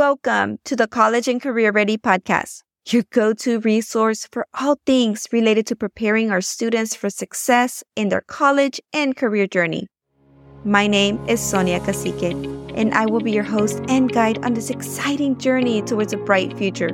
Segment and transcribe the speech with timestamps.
[0.00, 5.28] Welcome to the College and Career Ready podcast, your go to resource for all things
[5.30, 9.88] related to preparing our students for success in their college and career journey.
[10.64, 12.32] My name is Sonia Cacique,
[12.74, 16.56] and I will be your host and guide on this exciting journey towards a bright
[16.56, 16.92] future.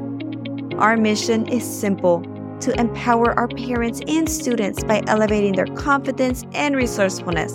[0.76, 2.22] Our mission is simple
[2.62, 7.54] to empower our parents and students by elevating their confidence and resourcefulness.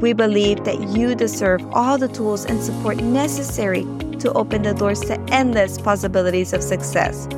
[0.00, 3.86] We believe that you deserve all the tools and support necessary
[4.20, 7.28] to open the doors to endless possibilities of success.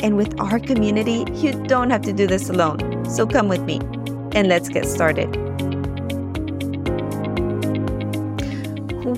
[0.00, 3.04] And with our community, you don't have to do this alone.
[3.08, 3.80] So come with me
[4.32, 5.34] and let's get started.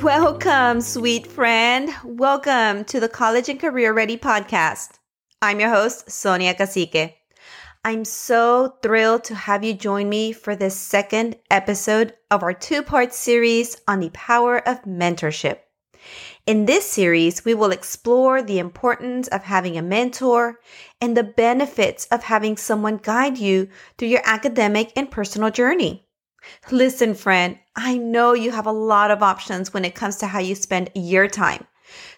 [0.02, 1.90] Welcome, sweet friend.
[2.04, 4.98] Welcome to the College and Career Ready podcast.
[5.42, 7.14] I'm your host, Sonia Cacique.
[7.84, 12.82] I'm so thrilled to have you join me for this second episode of our two
[12.82, 15.58] part series on the power of mentorship.
[16.46, 20.60] In this series, we will explore the importance of having a mentor
[21.00, 26.06] and the benefits of having someone guide you through your academic and personal journey.
[26.70, 30.38] Listen, friend, I know you have a lot of options when it comes to how
[30.38, 31.66] you spend your time.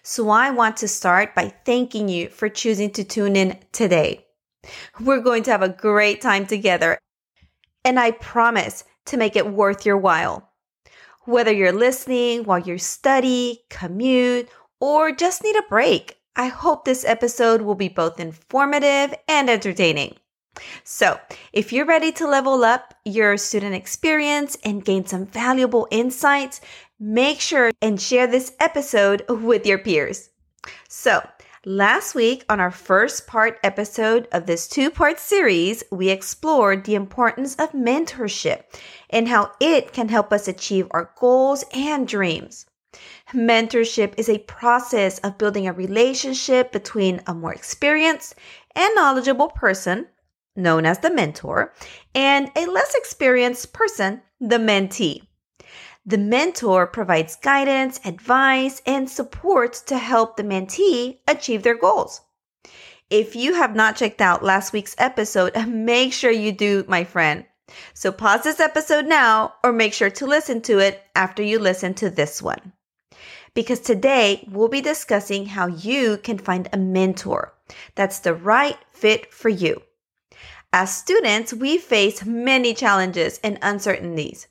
[0.03, 4.27] So I want to start by thanking you for choosing to tune in today.
[4.99, 6.99] We're going to have a great time together,
[7.83, 10.48] and I promise to make it worth your while.
[11.29, 14.49] Whether you're listening while you study, commute,
[14.79, 20.15] or just need a break, I hope this episode will be both informative and entertaining.
[20.83, 21.19] So,
[21.53, 26.61] if you're ready to level up your student experience and gain some valuable insights,
[26.99, 30.31] make sure and share this episode with your peers.
[30.87, 31.21] So,
[31.65, 36.95] Last week, on our first part episode of this two part series, we explored the
[36.95, 38.63] importance of mentorship
[39.09, 42.65] and how it can help us achieve our goals and dreams.
[43.33, 48.35] Mentorship is a process of building a relationship between a more experienced
[48.73, 50.07] and knowledgeable person,
[50.55, 51.73] known as the mentor,
[52.15, 55.27] and a less experienced person, the mentee.
[56.09, 62.21] The mentor provides guidance, advice, and support to help the mentee achieve their goals.
[63.11, 67.45] If you have not checked out last week's episode, make sure you do, my friend.
[67.93, 71.93] So pause this episode now or make sure to listen to it after you listen
[71.95, 72.73] to this one.
[73.53, 77.53] Because today we'll be discussing how you can find a mentor
[77.93, 79.83] that's the right fit for you.
[80.73, 84.47] As students, we face many challenges and uncertainties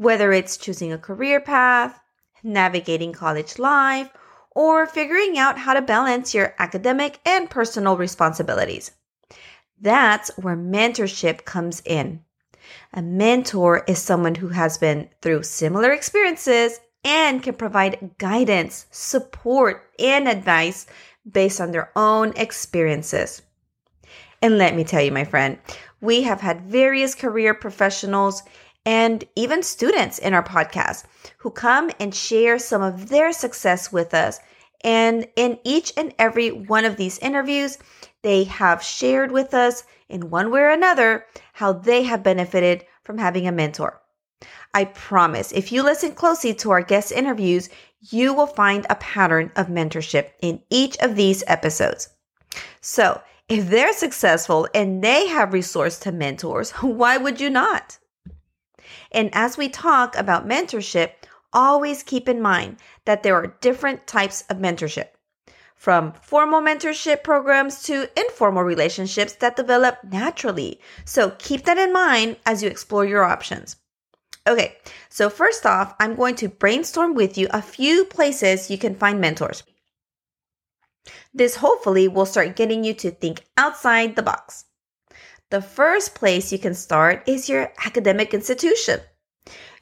[0.00, 2.00] whether it's choosing a career path,
[2.42, 4.08] navigating college life,
[4.52, 8.92] or figuring out how to balance your academic and personal responsibilities.
[9.78, 12.24] That's where mentorship comes in.
[12.94, 19.82] A mentor is someone who has been through similar experiences and can provide guidance, support,
[19.98, 20.86] and advice
[21.30, 23.42] based on their own experiences.
[24.40, 25.58] And let me tell you, my friend,
[26.00, 28.42] we have had various career professionals
[28.86, 31.04] and even students in our podcast
[31.38, 34.40] who come and share some of their success with us.
[34.82, 37.78] And in each and every one of these interviews,
[38.22, 43.18] they have shared with us in one way or another how they have benefited from
[43.18, 44.00] having a mentor.
[44.72, 47.68] I promise if you listen closely to our guest interviews,
[48.00, 52.08] you will find a pattern of mentorship in each of these episodes.
[52.80, 57.98] So, if they're successful and they have resource to mentors, why would you not?
[59.12, 61.12] And as we talk about mentorship,
[61.52, 65.08] always keep in mind that there are different types of mentorship.
[65.74, 70.80] From formal mentorship programs to informal relationships that develop naturally.
[71.04, 73.76] So keep that in mind as you explore your options.
[74.46, 74.76] Okay,
[75.08, 79.20] so first off, I'm going to brainstorm with you a few places you can find
[79.20, 79.62] mentors.
[81.32, 84.64] This hopefully will start getting you to think outside the box.
[85.50, 89.00] The first place you can start is your academic institution.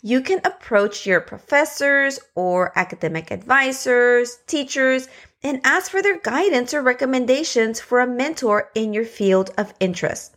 [0.01, 5.09] You can approach your professors or academic advisors, teachers,
[5.43, 10.37] and ask for their guidance or recommendations for a mentor in your field of interest.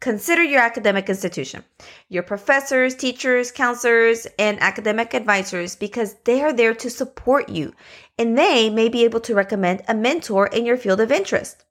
[0.00, 1.62] Consider your academic institution,
[2.08, 7.74] your professors, teachers, counselors, and academic advisors because they are there to support you
[8.18, 11.64] and they may be able to recommend a mentor in your field of interest.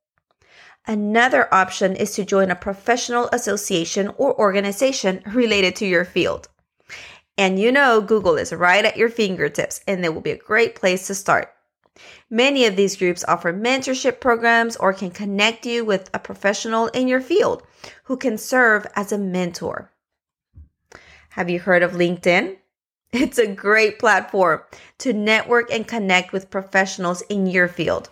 [0.87, 6.47] Another option is to join a professional association or organization related to your field.
[7.37, 10.75] And you know, Google is right at your fingertips, and it will be a great
[10.75, 11.51] place to start.
[12.29, 17.07] Many of these groups offer mentorship programs or can connect you with a professional in
[17.07, 17.63] your field
[18.03, 19.91] who can serve as a mentor.
[21.29, 22.57] Have you heard of LinkedIn?
[23.11, 24.61] It's a great platform
[24.99, 28.09] to network and connect with professionals in your field.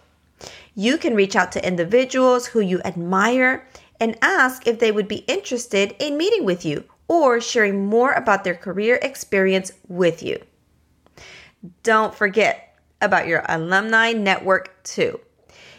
[0.76, 3.68] You can reach out to individuals who you admire
[4.00, 8.44] and ask if they would be interested in meeting with you or sharing more about
[8.44, 10.42] their career experience with you.
[11.84, 15.20] Don't forget about your alumni network too.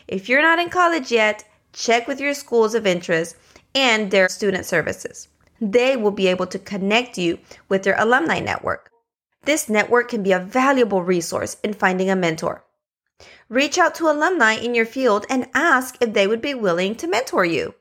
[0.07, 3.37] If you're not in college yet, check with your schools of interest
[3.75, 5.29] and their student services.
[5.61, 7.39] They will be able to connect you
[7.69, 8.91] with their alumni network.
[9.43, 12.64] This network can be a valuable resource in finding a mentor.
[13.49, 17.07] Reach out to alumni in your field and ask if they would be willing to
[17.07, 17.75] mentor you.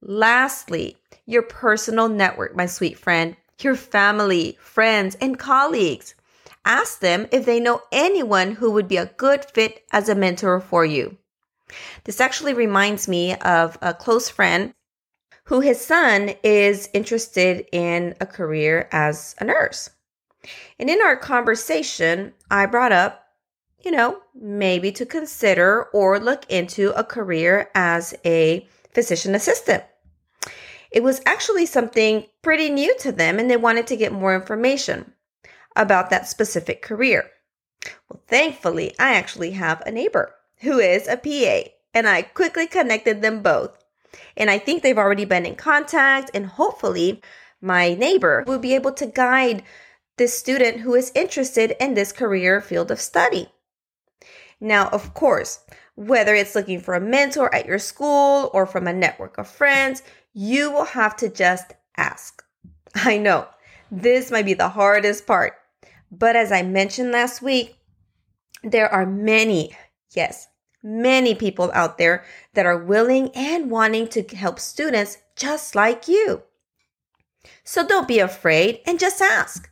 [0.00, 0.96] Lastly,
[1.26, 6.14] your personal network, my sweet friend, your family, friends, and colleagues.
[6.64, 10.60] Ask them if they know anyone who would be a good fit as a mentor
[10.60, 11.16] for you.
[12.04, 14.74] This actually reminds me of a close friend
[15.44, 19.90] who his son is interested in a career as a nurse.
[20.78, 23.21] And in our conversation, I brought up,
[23.84, 29.84] you know, maybe to consider or look into a career as a physician assistant.
[30.90, 35.14] It was actually something pretty new to them, and they wanted to get more information
[35.74, 37.30] about that specific career.
[38.08, 43.22] Well, thankfully, I actually have a neighbor who is a PA, and I quickly connected
[43.22, 43.78] them both.
[44.36, 47.22] And I think they've already been in contact, and hopefully,
[47.60, 49.62] my neighbor will be able to guide
[50.18, 53.48] this student who is interested in this career field of study.
[54.62, 55.58] Now, of course,
[55.96, 60.04] whether it's looking for a mentor at your school or from a network of friends,
[60.34, 62.44] you will have to just ask.
[62.94, 63.48] I know
[63.90, 65.54] this might be the hardest part,
[66.12, 67.76] but as I mentioned last week,
[68.62, 69.76] there are many,
[70.14, 70.46] yes,
[70.80, 72.24] many people out there
[72.54, 76.44] that are willing and wanting to help students just like you.
[77.64, 79.68] So don't be afraid and just ask.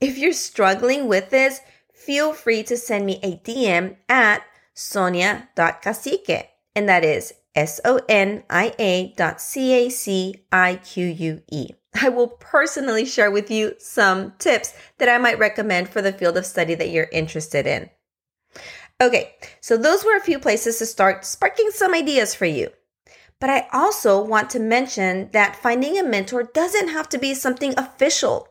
[0.00, 1.60] If you're struggling with this,
[2.00, 4.42] feel free to send me a DM at
[4.74, 11.06] sonia.cacique, and that is S O N I A dot C A C I Q
[11.06, 11.70] U E.
[12.00, 16.36] I will personally share with you some tips that I might recommend for the field
[16.36, 17.90] of study that you're interested in.
[19.00, 22.70] Okay, so those were a few places to start sparking some ideas for you.
[23.40, 27.74] But I also want to mention that finding a mentor doesn't have to be something
[27.76, 28.48] official.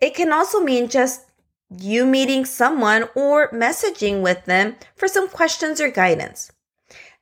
[0.00, 1.27] It can also mean just
[1.70, 6.50] you meeting someone or messaging with them for some questions or guidance.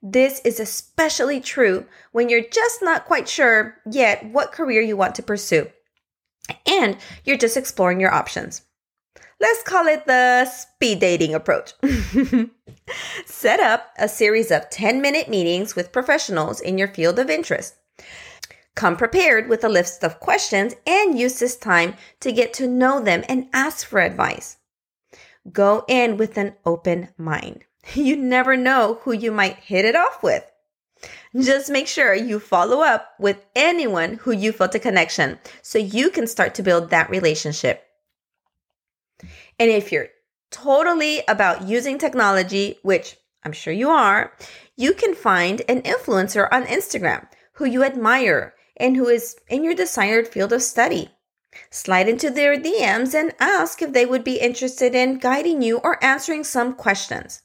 [0.02, 5.14] This is especially true when you're just not quite sure yet what career you want
[5.16, 5.68] to pursue
[6.66, 8.62] and you're just exploring your options.
[9.40, 11.74] Let's call it the speed dating approach.
[13.26, 17.74] Set up a series of 10 minute meetings with professionals in your field of interest.
[18.76, 23.00] Come prepared with a list of questions and use this time to get to know
[23.00, 24.58] them and ask for advice.
[25.50, 27.64] Go in with an open mind.
[27.94, 30.44] You never know who you might hit it off with.
[31.34, 36.10] Just make sure you follow up with anyone who you felt a connection so you
[36.10, 37.84] can start to build that relationship.
[39.58, 40.08] And if you're
[40.50, 44.32] totally about using technology, which I'm sure you are,
[44.76, 49.74] you can find an influencer on Instagram who you admire and who is in your
[49.74, 51.10] desired field of study.
[51.70, 56.02] Slide into their DMs and ask if they would be interested in guiding you or
[56.04, 57.42] answering some questions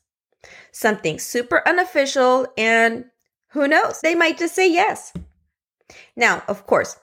[0.72, 3.06] something super unofficial, and
[3.50, 5.14] who knows, they might just say yes.
[6.16, 6.98] Now, of course,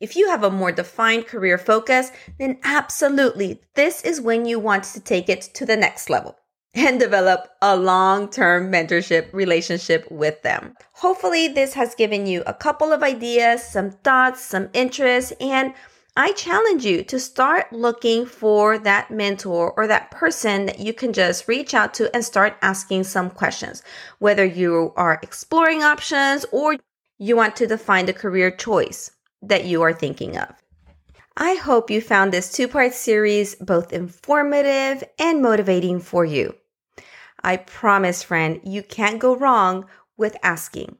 [0.00, 4.84] if you have a more defined career focus, then absolutely, this is when you want
[4.84, 6.36] to take it to the next level
[6.74, 10.74] and develop a long term mentorship relationship with them.
[10.92, 15.74] Hopefully, this has given you a couple of ideas, some thoughts, some interests, and
[16.14, 21.14] I challenge you to start looking for that mentor or that person that you can
[21.14, 23.82] just reach out to and start asking some questions.
[24.18, 26.76] Whether you are exploring options or
[27.18, 29.10] you want to define the career choice
[29.40, 30.54] that you are thinking of.
[31.36, 36.54] I hope you found this two part series both informative and motivating for you.
[37.44, 40.96] I promise, friend, you can't go wrong with asking.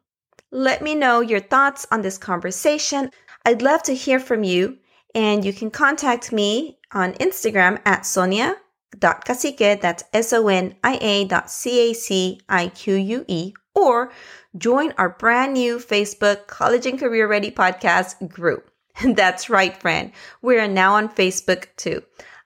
[0.51, 3.11] Let me know your thoughts on this conversation.
[3.45, 4.79] I'd love to hear from you
[5.15, 14.13] and you can contact me on Instagram at sonia.cacique, that's S-O-N-I-A dot C-A-C-I-Q-U-E, or
[14.57, 18.71] join our brand new Facebook College and Career Ready podcast group.
[19.15, 20.13] That's right, friend.
[20.43, 22.03] We are now on Facebook too,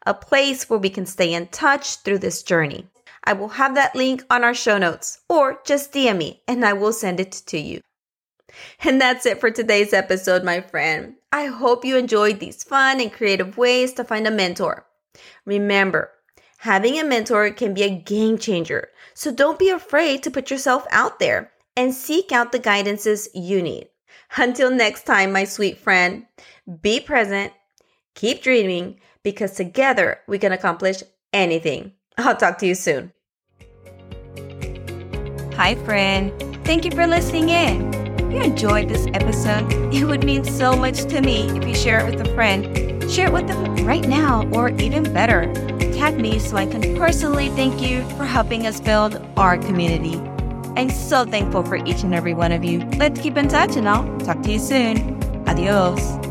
[0.07, 2.87] a place where we can stay in touch through this journey.
[3.27, 6.73] I will have that link on our show notes or just DM me and I
[6.73, 7.81] will send it to you.
[8.85, 11.17] And that's it for today's episode, my friend.
[11.33, 14.87] I hope you enjoyed these fun and creative ways to find a mentor.
[15.45, 16.13] Remember,
[16.59, 18.89] having a mentor can be a game changer.
[19.15, 23.61] So don't be afraid to put yourself out there and seek out the guidances you
[23.61, 23.89] need.
[24.37, 26.27] Until next time, my sweet friend,
[26.81, 27.53] be present,
[28.15, 31.03] keep dreaming, because together we can accomplish
[31.33, 31.93] anything.
[32.17, 33.13] I'll talk to you soon.
[35.57, 36.33] Hi, friend.
[36.67, 37.95] Thank you for listening in.
[38.21, 42.07] If you enjoyed this episode, it would mean so much to me if you share
[42.07, 43.11] it with a friend.
[43.11, 45.51] Share it with them right now, or even better,
[45.95, 50.19] tag me so I can personally thank you for helping us build our community.
[50.79, 52.81] I'm so thankful for each and every one of you.
[52.99, 55.19] Let's keep in touch and I'll talk to you soon.
[55.49, 56.26] Adios.